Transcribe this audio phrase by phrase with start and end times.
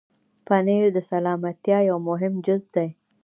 [0.47, 2.89] پنېر د سلامتیا یو مهم جز دی.